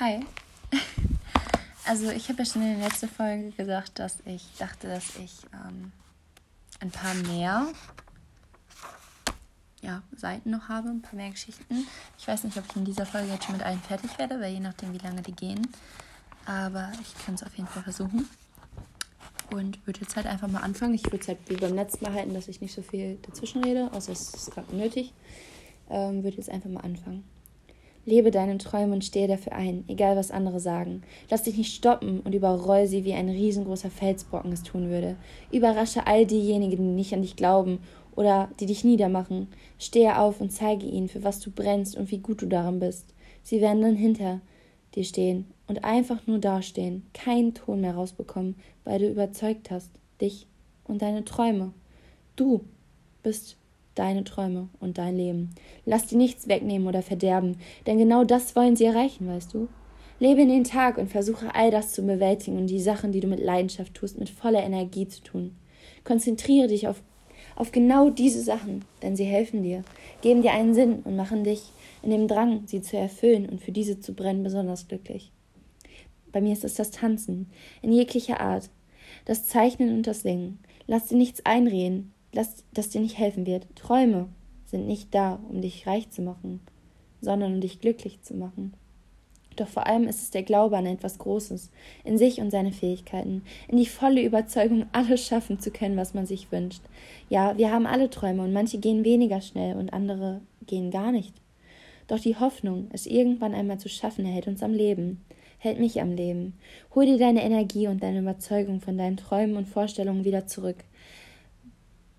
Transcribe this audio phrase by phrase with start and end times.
[0.00, 0.20] Hi.
[1.84, 5.32] Also ich habe ja schon in der letzten Folge gesagt, dass ich dachte, dass ich
[5.54, 5.90] ähm,
[6.80, 7.66] ein paar mehr
[9.80, 11.86] ja, Seiten noch habe, ein paar mehr Geschichten.
[12.18, 14.52] Ich weiß nicht, ob ich in dieser Folge jetzt schon mit allen fertig werde, weil
[14.52, 15.66] je nachdem, wie lange die gehen.
[16.44, 18.28] Aber ich kann es auf jeden Fall versuchen.
[19.50, 20.92] Und würde jetzt halt einfach mal anfangen.
[20.92, 23.64] Ich würde es halt wie beim letzten Mal halten, dass ich nicht so viel dazwischen
[23.64, 25.14] rede, außer es ist gerade nötig.
[25.88, 27.24] Ähm, würde jetzt einfach mal anfangen.
[28.08, 31.02] Lebe deine Träume und stehe dafür ein, egal was andere sagen.
[31.28, 35.16] Lass dich nicht stoppen und überroll sie, wie ein riesengroßer Felsbrocken es tun würde.
[35.52, 37.80] Überrasche all diejenigen, die nicht an dich glauben
[38.16, 39.48] oder die dich niedermachen.
[39.78, 43.12] Stehe auf und zeige ihnen, für was du brennst und wie gut du daran bist.
[43.42, 44.40] Sie werden dann hinter
[44.94, 49.90] dir stehen und einfach nur dastehen, keinen Ton mehr rausbekommen, weil du überzeugt hast,
[50.22, 50.46] dich
[50.84, 51.74] und deine Träume.
[52.36, 52.64] Du
[53.22, 53.58] bist
[53.98, 55.50] deine Träume und dein Leben.
[55.84, 59.68] Lass dir nichts wegnehmen oder verderben, denn genau das wollen sie erreichen, weißt du?
[60.20, 63.28] Lebe in den Tag und versuche all das zu bewältigen und die Sachen, die du
[63.28, 65.56] mit Leidenschaft tust, mit voller Energie zu tun.
[66.02, 67.02] Konzentriere dich auf,
[67.54, 69.84] auf genau diese Sachen, denn sie helfen dir,
[70.20, 71.62] geben dir einen Sinn und machen dich
[72.02, 75.30] in dem Drang, sie zu erfüllen und für diese zu brennen, besonders glücklich.
[76.32, 78.70] Bei mir ist es das Tanzen, in jeglicher Art,
[79.24, 80.58] das Zeichnen und das Singen.
[80.86, 83.66] Lass dir nichts einreden, Lass, das dir nicht helfen wird.
[83.74, 84.28] Träume
[84.66, 86.60] sind nicht da, um dich reich zu machen,
[87.20, 88.74] sondern um dich glücklich zu machen.
[89.58, 91.70] Doch vor allem ist es der Glaube an etwas Großes,
[92.04, 96.26] in sich und seine Fähigkeiten, in die volle Überzeugung, alles schaffen zu können, was man
[96.26, 96.82] sich wünscht.
[97.28, 101.34] Ja, wir haben alle Träume und manche gehen weniger schnell und andere gehen gar nicht.
[102.06, 105.24] Doch die Hoffnung, es irgendwann einmal zu schaffen, hält uns am Leben,
[105.58, 106.54] hält mich am Leben.
[106.94, 110.84] Hol dir deine Energie und deine Überzeugung von deinen Träumen und Vorstellungen wieder zurück.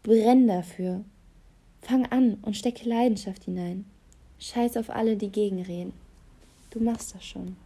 [0.03, 1.03] Brenn dafür.
[1.81, 3.85] Fang an und stecke Leidenschaft hinein.
[4.39, 5.93] Scheiß auf alle, die gegenreden.
[6.69, 7.57] Du machst das schon.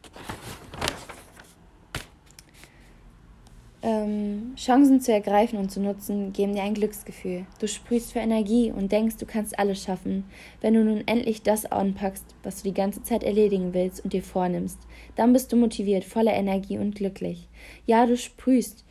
[3.84, 7.46] Ähm, Chancen zu ergreifen und zu nutzen geben dir ein Glücksgefühl.
[7.60, 10.24] Du sprühst für Energie und denkst, du kannst alles schaffen.
[10.62, 14.24] Wenn du nun endlich das anpackst, was du die ganze Zeit erledigen willst und dir
[14.24, 14.80] vornimmst,
[15.18, 17.50] dann bist du motiviert, voller Energie und glücklich.
[17.86, 18.86] Ja, du sprühst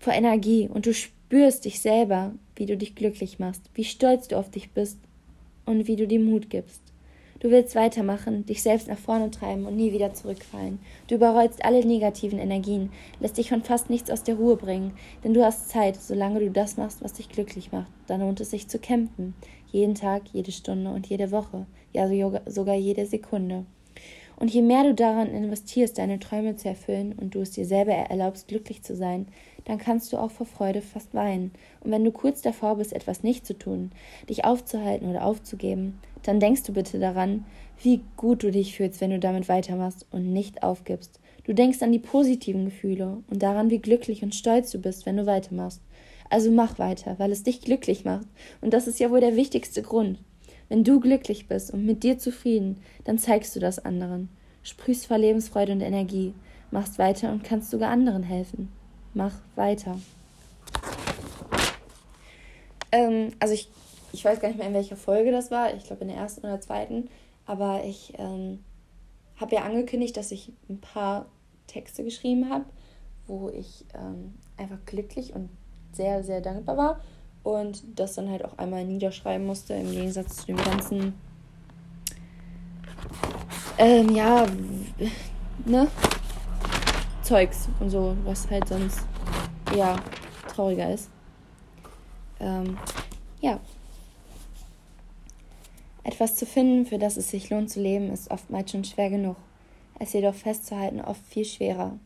[0.00, 4.38] vor Energie und du spürst dich selber wie du dich glücklich machst, wie stolz du
[4.38, 4.98] auf dich bist
[5.66, 6.82] und wie du dir Mut gibst.
[7.42, 10.78] Du willst weitermachen, dich selbst nach vorne treiben und nie wieder zurückfallen.
[11.08, 14.92] Du überrollst alle negativen Energien, lässt dich von fast nichts aus der Ruhe bringen,
[15.24, 17.90] denn du hast Zeit, solange du das machst, was dich glücklich macht.
[18.06, 19.34] Dann lohnt es sich zu kämpfen.
[19.72, 22.08] Jeden Tag, jede Stunde und jede Woche, ja
[22.46, 23.64] sogar jede Sekunde.
[24.36, 27.92] Und je mehr du daran investierst, deine Träume zu erfüllen und du es dir selber
[27.92, 29.26] erlaubst, glücklich zu sein,
[29.64, 31.52] dann kannst du auch vor Freude fast weinen.
[31.80, 33.92] Und wenn du kurz davor bist, etwas nicht zu tun,
[34.28, 37.44] dich aufzuhalten oder aufzugeben, dann denkst du bitte daran,
[37.82, 41.20] wie gut du dich fühlst, wenn du damit weitermachst und nicht aufgibst.
[41.44, 45.16] Du denkst an die positiven Gefühle und daran, wie glücklich und stolz du bist, wenn
[45.16, 45.80] du weitermachst.
[46.30, 48.26] Also mach weiter, weil es dich glücklich macht.
[48.60, 50.18] Und das ist ja wohl der wichtigste Grund.
[50.68, 54.28] Wenn du glücklich bist und mit dir zufrieden, dann zeigst du das anderen.
[54.62, 56.32] Sprühst vor Lebensfreude und Energie,
[56.70, 58.68] machst weiter und kannst sogar anderen helfen
[59.14, 59.98] mach weiter.
[62.90, 63.68] Ähm, also ich,
[64.12, 65.74] ich weiß gar nicht mehr, in welcher Folge das war.
[65.74, 67.08] Ich glaube in der ersten oder zweiten.
[67.46, 68.60] Aber ich ähm,
[69.36, 71.26] habe ja angekündigt, dass ich ein paar
[71.66, 72.64] Texte geschrieben habe,
[73.26, 75.48] wo ich ähm, einfach glücklich und
[75.92, 77.00] sehr, sehr dankbar war.
[77.42, 81.14] Und das dann halt auch einmal niederschreiben musste, im Gegensatz zu dem ganzen,
[83.78, 84.46] ähm, ja,
[85.64, 85.88] ne,
[87.32, 88.98] Zeugs und so, was halt sonst
[89.74, 89.96] eher
[90.48, 91.08] trauriger ist.
[92.38, 92.76] Ähm,
[93.40, 93.58] ja.
[96.04, 99.36] Etwas zu finden, für das es sich lohnt zu leben, ist oftmals schon schwer genug.
[99.98, 101.98] Es jedoch festzuhalten oft viel schwerer.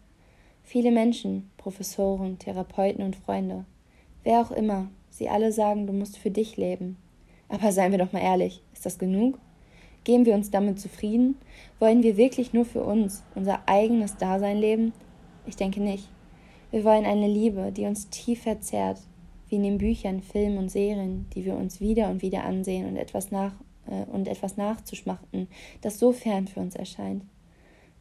[0.62, 3.65] Viele Menschen, Professoren, Therapeuten und Freunde,
[4.22, 6.98] wer auch immer, sie alle sagen, du musst für dich leben.
[7.48, 9.41] Aber seien wir doch mal ehrlich, ist das genug?
[10.04, 11.36] Geben wir uns damit zufrieden?
[11.81, 14.92] Wollen wir wirklich nur für uns, unser eigenes Dasein leben?
[15.47, 16.09] Ich denke nicht.
[16.72, 18.98] Wir wollen eine Liebe, die uns tief verzehrt,
[19.48, 22.97] wie in den Büchern, Filmen und Serien, die wir uns wieder und wieder ansehen und
[22.97, 23.53] etwas, nach,
[23.87, 25.47] äh, und etwas nachzuschmachten,
[25.83, 27.22] das so fern für uns erscheint.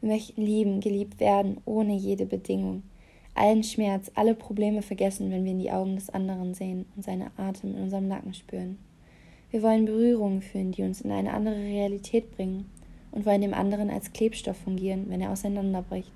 [0.00, 2.82] Wir möchten lieben, geliebt werden, ohne jede Bedingung.
[3.34, 7.30] Allen Schmerz, alle Probleme vergessen, wenn wir in die Augen des anderen sehen und seine
[7.36, 8.78] Atem in unserem Nacken spüren.
[9.50, 12.68] Wir wollen Berührungen fühlen, die uns in eine andere Realität bringen
[13.12, 16.12] und wollen dem anderen als Klebstoff fungieren, wenn er auseinanderbricht.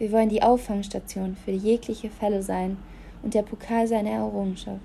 [0.00, 2.78] Wir wollen die Auffangstation für jegliche Fälle sein
[3.22, 4.80] und der Pokal seiner Errungenschaft.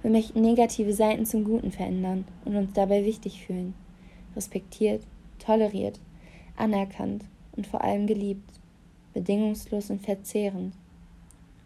[0.00, 3.74] Wir möchten negative Seiten zum Guten verändern und uns dabei wichtig fühlen,
[4.34, 5.06] respektiert,
[5.38, 6.00] toleriert,
[6.56, 8.50] anerkannt und vor allem geliebt,
[9.12, 10.74] bedingungslos und verzehrend.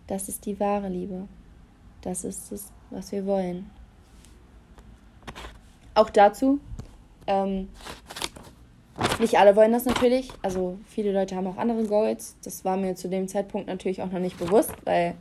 [0.08, 1.28] Das ist die wahre Liebe.
[2.00, 3.70] Das ist es, was wir wollen.
[5.94, 6.58] Auch dazu,
[7.28, 7.68] ähm,
[9.20, 10.30] nicht alle wollen das natürlich.
[10.42, 12.36] Also viele Leute haben auch andere Goals.
[12.42, 15.14] Das war mir zu dem Zeitpunkt natürlich auch noch nicht bewusst, weil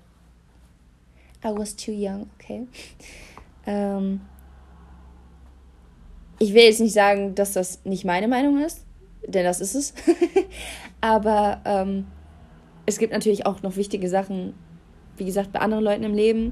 [1.43, 2.67] I was too young, okay.
[3.65, 4.21] Ähm,
[6.39, 8.85] ich will jetzt nicht sagen, dass das nicht meine Meinung ist,
[9.27, 9.93] denn das ist es.
[11.01, 12.07] Aber ähm,
[12.85, 14.53] es gibt natürlich auch noch wichtige Sachen,
[15.17, 16.51] wie gesagt, bei anderen Leuten im Leben.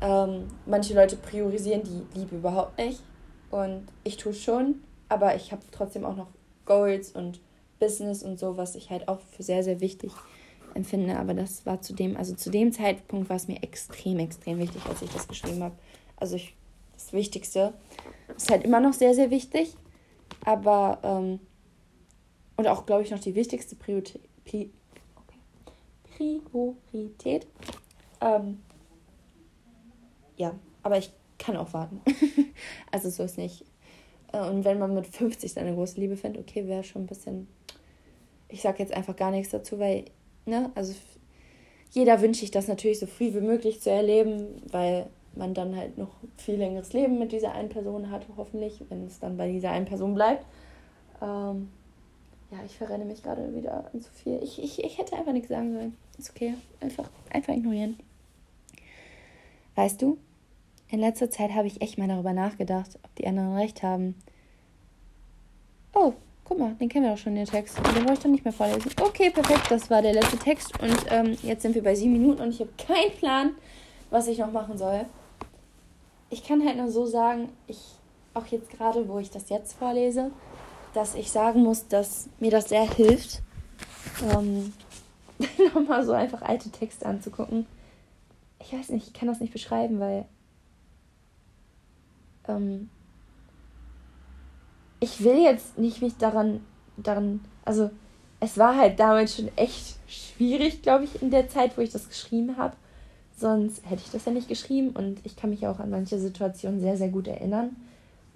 [0.00, 3.00] Ähm, manche Leute priorisieren die Liebe überhaupt nicht.
[3.50, 4.76] Und ich tue es schon,
[5.08, 6.28] aber ich habe trotzdem auch noch
[6.68, 7.40] Goals und
[7.80, 10.12] Business und so, was ich halt auch für sehr, sehr wichtig
[10.74, 11.18] empfinde.
[11.18, 14.84] Aber das war zu dem, also zu dem Zeitpunkt war es mir extrem, extrem wichtig,
[14.86, 15.74] als ich das geschrieben habe.
[16.16, 16.54] Also ich,
[16.92, 17.72] das Wichtigste
[18.36, 19.74] ist halt immer noch sehr, sehr wichtig.
[20.44, 21.40] Aber, ähm,
[22.56, 24.22] und auch, glaube ich, noch die wichtigste Priorität.
[24.44, 24.70] Pri
[26.04, 26.40] okay.
[26.90, 27.46] Priorität.
[28.20, 28.60] Ähm,
[30.36, 32.00] ja, aber ich kann auch warten.
[32.92, 33.64] also so ist nicht.
[34.32, 37.48] Äh, und wenn man mit 50 seine große Liebe findet, okay, wäre schon ein bisschen.
[38.48, 40.06] Ich sage jetzt einfach gar nichts dazu, weil,
[40.46, 40.94] ne, also
[41.90, 45.98] jeder wünscht sich das natürlich so früh wie möglich zu erleben, weil man dann halt
[45.98, 49.70] noch viel längeres Leben mit dieser einen Person hat, hoffentlich, wenn es dann bei dieser
[49.70, 50.44] einen Person bleibt.
[51.22, 51.68] Ähm,
[52.50, 54.40] ja, ich verrenne mich gerade wieder an zu viel.
[54.42, 55.96] Ich, ich, ich hätte einfach nichts sagen sollen.
[56.18, 56.54] Ist okay.
[56.80, 57.98] Einfach, einfach ignorieren.
[59.74, 60.18] Weißt du,
[60.90, 64.14] in letzter Zeit habe ich echt mal darüber nachgedacht, ob die anderen recht haben.
[65.94, 66.14] Oh,
[66.44, 67.76] guck mal, den kennen wir doch schon, den Text.
[67.78, 68.90] Den wollte ich doch nicht mehr vorlesen.
[69.00, 70.80] Okay, perfekt, das war der letzte Text.
[70.80, 73.50] Und ähm, jetzt sind wir bei sieben Minuten und ich habe keinen Plan,
[74.10, 75.04] was ich noch machen soll.
[76.30, 77.78] Ich kann halt nur so sagen, ich,
[78.34, 80.30] auch jetzt gerade, wo ich das jetzt vorlese,
[80.94, 83.42] dass ich sagen muss, dass mir das sehr hilft,
[84.32, 84.72] ähm,
[85.74, 87.66] nochmal so einfach alte Texte anzugucken.
[88.60, 90.24] Ich weiß nicht, ich kann das nicht beschreiben, weil
[92.48, 92.88] ähm,
[95.00, 96.60] ich will jetzt nicht mich daran,
[96.96, 97.90] daran, also
[98.40, 102.08] es war halt damals schon echt schwierig, glaube ich, in der Zeit, wo ich das
[102.08, 102.76] geschrieben habe.
[103.36, 106.80] Sonst hätte ich das ja nicht geschrieben und ich kann mich auch an manche Situationen
[106.80, 107.76] sehr, sehr gut erinnern.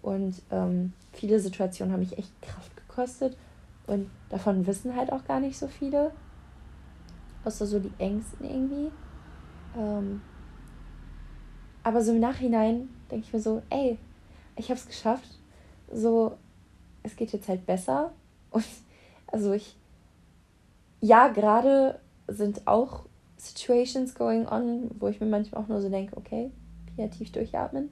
[0.01, 3.37] Und ähm, viele Situationen haben mich echt Kraft gekostet
[3.87, 6.13] und davon wissen halt auch gar nicht so viele.
[7.45, 8.93] Außer so die Ängsten irgendwie.
[9.77, 10.23] Ähm,
[11.83, 13.99] aber so im Nachhinein denke ich mir so, ey,
[14.57, 15.29] ich habe es geschafft.
[15.93, 16.33] So,
[17.03, 18.13] es geht jetzt halt besser.
[18.51, 18.65] Und
[19.27, 19.77] also ich,
[21.01, 23.05] ja, gerade sind auch
[23.37, 26.51] Situations going on, wo ich mir manchmal auch nur so denke, okay,
[26.95, 27.91] kreativ durchatmen.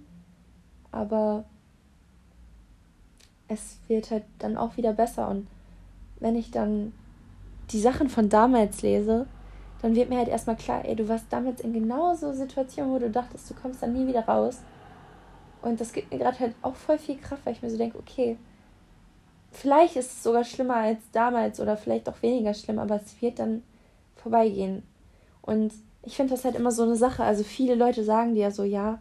[0.93, 1.45] Aber
[3.49, 5.29] es wird halt dann auch wieder besser.
[5.29, 5.47] Und
[6.21, 6.93] wenn ich dann
[7.71, 9.27] die Sachen von damals lese,
[9.83, 12.99] dann wird mir halt erstmal klar, ey, du warst damals in genau so Situationen, wo
[12.99, 14.61] du dachtest, du kommst dann nie wieder raus.
[15.63, 17.99] Und das gibt mir gerade halt auch voll viel Kraft, weil ich mir so denke,
[17.99, 18.39] okay,
[19.53, 23.39] vielleicht ist es sogar schlimmer als damals oder vielleicht auch weniger schlimm, aber es wird
[23.39, 23.63] dann
[24.17, 24.83] vorbeigehen.
[25.43, 25.73] Und
[26.03, 27.25] ich finde das halt immer so eine Sache.
[27.25, 29.01] Also viele Leute sagen dir ja so, ja,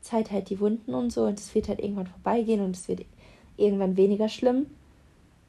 [0.00, 3.04] Zeit halt die Wunden und so und es wird halt irgendwann vorbeigehen und es wird
[3.56, 4.66] irgendwann weniger schlimm.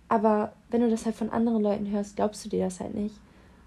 [0.07, 3.15] Aber wenn du das halt von anderen Leuten hörst, glaubst du dir das halt nicht.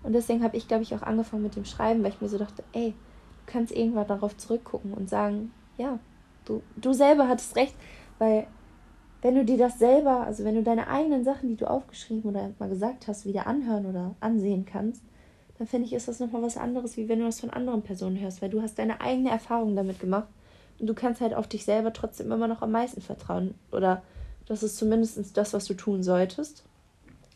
[0.04, 2.38] Und deswegen habe ich, glaube ich, auch angefangen mit dem Schreiben, weil ich mir so
[2.38, 5.98] dachte, ey, du kannst irgendwann darauf zurückgucken und sagen, ja,
[6.46, 7.74] du, du selber hattest recht,
[8.18, 8.46] weil
[9.22, 12.50] wenn du dir das selber, also wenn du deine eigenen Sachen, die du aufgeschrieben oder
[12.58, 15.02] mal gesagt hast, wieder anhören oder ansehen kannst,
[15.58, 18.20] dann finde ich, ist das nochmal was anderes, wie wenn du das von anderen Personen
[18.20, 20.28] hörst, weil du hast deine eigene Erfahrung damit gemacht
[20.78, 23.54] und du kannst halt auf dich selber trotzdem immer noch am meisten vertrauen.
[23.72, 24.02] Oder
[24.46, 26.64] das ist zumindest das, was du tun solltest.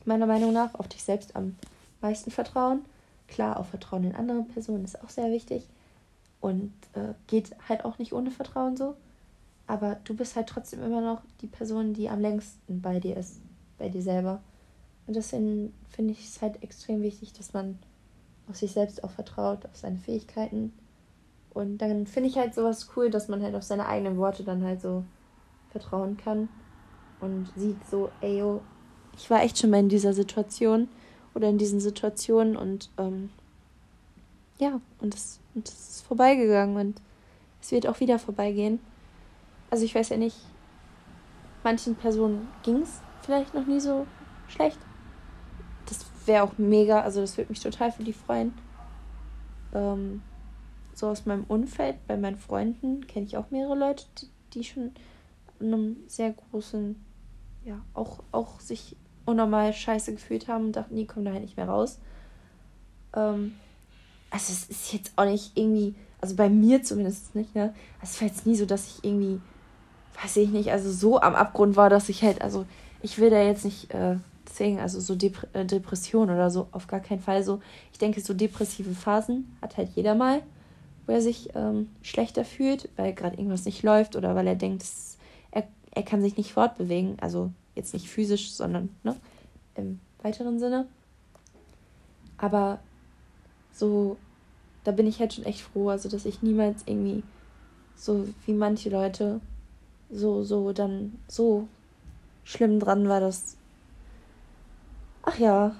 [0.05, 1.57] Meiner Meinung nach, auf dich selbst am
[2.01, 2.85] meisten vertrauen.
[3.27, 5.67] Klar, auch Vertrauen in andere Personen ist auch sehr wichtig.
[6.41, 8.97] Und äh, geht halt auch nicht ohne Vertrauen so.
[9.67, 13.41] Aber du bist halt trotzdem immer noch die Person, die am längsten bei dir ist,
[13.79, 14.41] bei dir selber.
[15.07, 17.79] Und deswegen finde ich es halt extrem wichtig, dass man
[18.49, 20.73] auf sich selbst auch vertraut, auf seine Fähigkeiten.
[21.53, 24.63] Und dann finde ich halt sowas cool, dass man halt auf seine eigenen Worte dann
[24.65, 25.05] halt so
[25.71, 26.49] vertrauen kann
[27.21, 28.61] und sieht so, ey, yo,
[29.17, 30.89] ich war echt schon mal in dieser Situation
[31.35, 33.31] oder in diesen Situationen und ähm,
[34.59, 37.01] ja, und es, und es ist vorbeigegangen und
[37.61, 38.81] es wird auch wieder vorbeigehen.
[39.71, 40.37] Also ich weiß ja nicht,
[41.63, 44.07] manchen Personen ging es vielleicht noch nie so
[44.49, 44.79] schlecht.
[45.87, 48.55] Das wäre auch mega, also das würde mich total für die freuen.
[49.75, 50.23] Ähm,
[50.95, 54.93] so aus meinem Umfeld, bei meinen Freunden kenne ich auch mehrere Leute, die, die schon
[55.61, 56.97] in einem sehr großen,
[57.65, 61.57] ja, auch, auch sich unnormal scheiße gefühlt haben und dachten, die kommen da halt nicht
[61.57, 62.01] mehr raus.
[63.15, 63.55] Ähm,
[64.31, 67.75] also es ist jetzt auch nicht irgendwie, also bei mir zumindest nicht, ne?
[68.03, 69.41] Es war jetzt nie so, dass ich irgendwie,
[70.23, 72.65] weiß ich nicht, also so am Abgrund war, dass ich halt, also
[73.03, 74.17] ich will da jetzt nicht äh,
[74.51, 77.61] deswegen, also so Dep äh, Depression oder so, auf gar keinen Fall so.
[77.93, 80.43] Ich denke, so depressive Phasen hat halt jeder mal,
[81.07, 84.85] wo er sich ähm, schlechter fühlt, weil gerade irgendwas nicht läuft oder weil er denkt,
[85.51, 87.17] er, er kann sich nicht fortbewegen.
[87.21, 89.17] Also jetzt nicht physisch, sondern ne,
[89.77, 90.87] im weiteren Sinne.
[92.37, 92.81] Aber
[93.73, 94.17] so,
[94.85, 97.23] da bin ich halt schon echt froh, also dass ich niemals irgendwie
[97.95, 99.41] so wie manche Leute
[100.11, 101.69] so, so dann so
[102.45, 103.57] schlimm dran war, dass,
[105.23, 105.75] ach ja,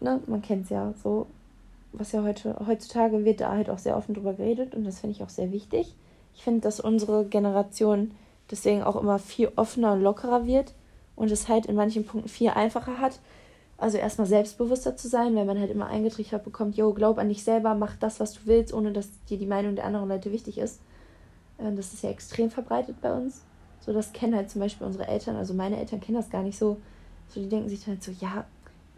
[0.00, 1.26] ne, man kennt es ja so,
[1.92, 5.16] was ja heute, heutzutage wird da halt auch sehr offen drüber geredet und das finde
[5.16, 5.94] ich auch sehr wichtig.
[6.34, 8.12] Ich finde, dass unsere Generation
[8.50, 10.74] deswegen auch immer viel offener und lockerer wird
[11.16, 13.18] und es halt in manchen Punkten viel einfacher hat.
[13.78, 17.44] Also erstmal selbstbewusster zu sein, weil man halt immer eingetrichtert bekommt, yo, glaub an dich
[17.44, 20.58] selber, mach das, was du willst, ohne dass dir die Meinung der anderen Leute wichtig
[20.58, 20.80] ist.
[21.58, 23.42] Äh, das ist ja extrem verbreitet bei uns.
[23.80, 26.58] So, das kennen halt zum Beispiel unsere Eltern, also meine Eltern kennen das gar nicht
[26.58, 26.78] so.
[27.28, 28.44] So, die denken sich dann halt so, ja,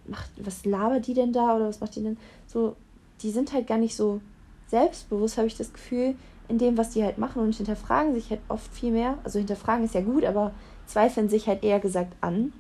[0.06, 2.16] macht, was labert die denn da oder was macht die denn?
[2.46, 2.76] So,
[3.20, 4.20] die sind halt gar nicht so
[4.68, 6.14] selbstbewusst, habe ich das Gefühl,
[6.48, 9.18] in dem, was die halt machen und hinterfragen sich halt oft viel mehr.
[9.24, 10.52] Also hinterfragen ist ja gut, aber
[10.86, 12.44] zweifeln sich halt eher gesagt an.
[12.44, 12.52] Und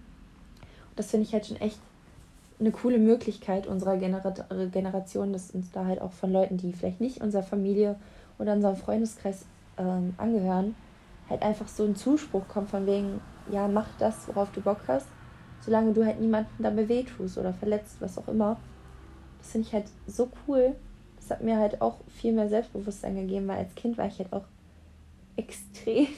[0.96, 1.80] das finde ich halt schon echt
[2.60, 4.34] eine coole Möglichkeit unserer Genera
[4.72, 7.96] Generation, dass uns da halt auch von Leuten, die vielleicht nicht unserer Familie
[8.38, 9.44] oder unserem Freundeskreis
[9.76, 10.74] ähm, angehören,
[11.28, 15.06] halt einfach so ein Zuspruch kommt von wegen, ja, mach das, worauf du Bock hast,
[15.60, 18.56] solange du halt niemanden dabei wehtust oder verletzt, was auch immer.
[19.38, 20.74] Das finde ich halt so cool.
[21.16, 24.32] Das hat mir halt auch viel mehr Selbstbewusstsein gegeben, weil als Kind war ich halt
[24.32, 24.44] auch
[25.36, 26.08] extrem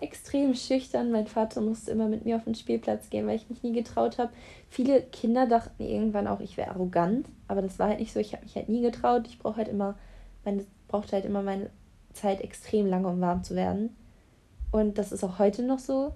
[0.00, 1.10] extrem schüchtern.
[1.10, 4.18] Mein Vater musste immer mit mir auf den Spielplatz gehen, weil ich mich nie getraut
[4.18, 4.32] habe.
[4.68, 8.20] Viele Kinder dachten irgendwann auch, ich wäre arrogant, aber das war halt nicht so.
[8.20, 9.26] Ich habe mich halt nie getraut.
[9.26, 9.96] Ich brauche halt immer,
[10.44, 11.70] meine, brauchte halt immer meine
[12.12, 13.96] Zeit extrem lange, um warm zu werden.
[14.70, 16.12] Und das ist auch heute noch so,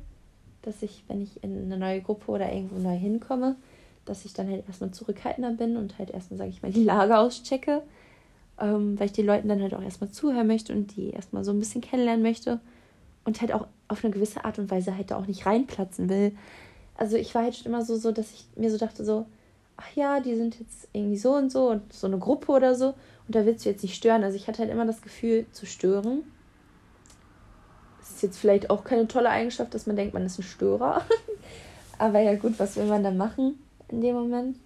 [0.63, 3.57] dass ich, wenn ich in eine neue Gruppe oder irgendwo neu hinkomme,
[4.05, 7.19] dass ich dann halt erstmal zurückhaltender bin und halt erstmal, sage ich mal, die Lage
[7.19, 7.83] auschecke,
[8.61, 11.53] ähm, weil ich den Leuten dann halt auch erstmal zuhören möchte und die erstmal so
[11.53, 12.61] ein bisschen kennenlernen möchte
[13.29, 16.35] und halt auch auf eine gewisse Art und Weise halt da auch nicht reinplatzen will.
[16.97, 19.27] Also ich war halt schon immer so, so, dass ich mir so dachte, so,
[19.77, 22.95] ach ja, die sind jetzt irgendwie so und so und so eine Gruppe oder so
[23.27, 24.25] und da willst du jetzt nicht stören.
[24.25, 26.23] Also ich hatte halt immer das Gefühl zu stören.
[28.01, 31.03] Das ist jetzt vielleicht auch keine tolle Eigenschaft, dass man denkt, man ist ein Störer.
[31.99, 33.59] Aber ja gut, was will man dann machen
[33.89, 34.57] in dem Moment?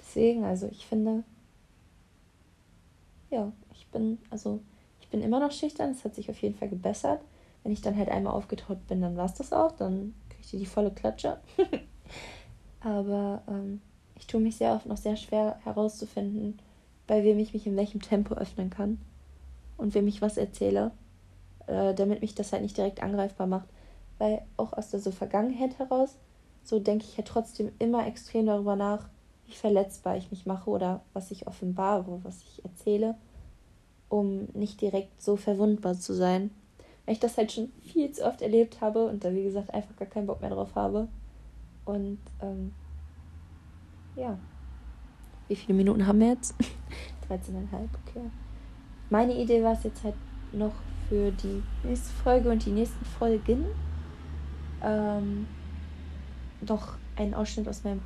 [0.00, 1.24] Deswegen, also ich finde,
[3.30, 4.60] ja, ich bin, also
[5.00, 7.22] ich bin immer noch schüchtern, es hat sich auf jeden Fall gebessert
[7.62, 9.72] wenn ich dann halt einmal aufgetaucht bin, dann war es das auch.
[9.72, 11.38] Dann kriege ich die volle Klatsche.
[12.80, 13.80] Aber ähm,
[14.16, 16.58] ich tue mich sehr oft noch sehr schwer herauszufinden,
[17.06, 19.00] bei wem ich mich in welchem Tempo öffnen kann
[19.76, 20.90] und wem ich was erzähle,
[21.66, 23.68] äh, damit mich das halt nicht direkt angreifbar macht.
[24.18, 26.16] Weil auch aus der so Vergangenheit heraus,
[26.64, 29.08] so denke ich halt trotzdem immer extrem darüber nach,
[29.46, 33.16] wie verletzbar ich mich mache oder was ich offenbare, was ich erzähle,
[34.08, 36.50] um nicht direkt so verwundbar zu sein
[37.04, 39.96] weil ich das halt schon viel zu oft erlebt habe und da, wie gesagt, einfach
[39.96, 41.08] gar keinen Bock mehr drauf habe.
[41.84, 42.72] Und ähm,
[44.16, 44.38] ja.
[45.48, 46.54] Wie viele Minuten haben wir jetzt?
[47.28, 47.38] 13,5,
[48.06, 48.30] okay.
[49.10, 50.14] Meine Idee war es jetzt halt
[50.52, 50.72] noch
[51.08, 53.66] für die nächste Folge und die nächsten Folgen
[54.82, 55.46] ähm,
[56.60, 58.00] noch einen Ausschnitt aus meinem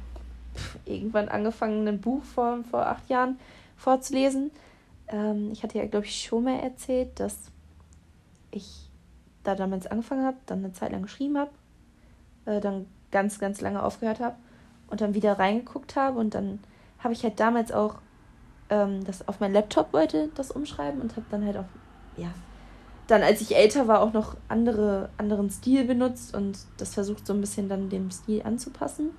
[0.55, 3.39] pff, irgendwann angefangenen Buch vor, vor acht Jahren
[3.77, 4.51] vorzulesen.
[5.09, 7.37] Ähm, ich hatte ja, glaube ich, schon mal erzählt, dass
[8.51, 8.86] ich
[9.47, 11.51] da damals angefangen habe, dann eine Zeit lang geschrieben habe,
[12.47, 14.37] äh, dann ganz, ganz lange aufgehört habe
[14.89, 16.59] und dann wieder reingeguckt habe und dann
[16.99, 17.97] habe ich halt damals auch
[18.71, 21.69] ähm, das auf mein Laptop wollte das umschreiben und habe dann halt auch,
[22.17, 22.33] ja,
[23.07, 27.33] dann als ich älter war auch noch andere, anderen Stil benutzt und das versucht so
[27.33, 29.11] ein bisschen dann dem Stil anzupassen.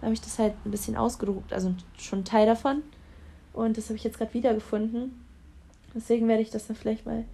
[0.00, 2.82] Dann habe ich das halt ein bisschen ausgedruckt, also schon Teil davon.
[3.52, 5.24] Und das habe ich jetzt gerade wiedergefunden.
[5.94, 7.24] Deswegen werde ich das dann vielleicht mal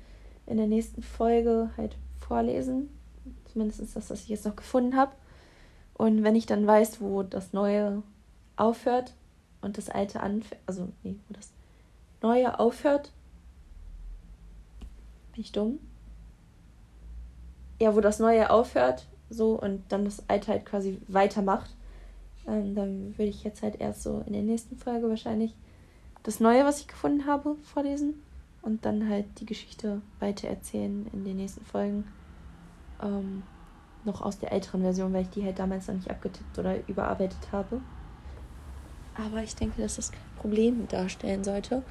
[0.47, 1.97] in der nächsten Folge halt
[2.31, 2.89] vorlesen.
[3.53, 5.11] Zumindest das, was ich jetzt noch gefunden habe.
[5.95, 8.05] Und wenn ich dann weiß, wo das Neue
[8.55, 9.15] aufhört
[9.63, 11.51] und das Alte anfängt, also nee, wo das
[12.23, 13.11] Neue aufhört,
[15.33, 15.81] bin ich dumm?
[17.81, 21.75] Ja, wo das Neue aufhört, so und dann das Alte halt quasi weitermacht,
[22.47, 25.53] ähm, dann würde ich jetzt halt erst so in der nächsten Folge wahrscheinlich
[26.23, 28.23] das Neue, was ich gefunden habe, vorlesen
[28.63, 32.05] und dann halt die Geschichte weiter erzählen in den nächsten Folgen.
[33.03, 33.43] Ähm,
[34.05, 37.53] noch aus der älteren Version, weil ich die halt damals noch nicht abgetippt oder überarbeitet
[37.53, 37.81] habe.
[39.15, 41.83] Aber ich denke, dass das kein Problem darstellen sollte.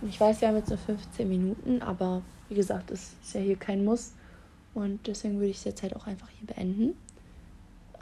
[0.00, 3.40] Und ich weiß, wir haben jetzt nur 15 Minuten, aber wie gesagt, es ist ja
[3.40, 4.14] hier kein Muss.
[4.72, 6.96] Und deswegen würde ich es jetzt halt auch einfach hier beenden.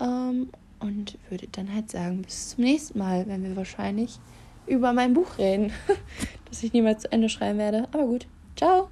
[0.01, 4.21] Ähm, und würde dann halt sagen, bis zum nächsten Mal, wenn wir wahrscheinlich
[4.69, 5.73] über mein Buch reden,
[6.49, 7.89] das ich niemals zu Ende schreiben werde.
[7.93, 8.89] Aber gut, ciao!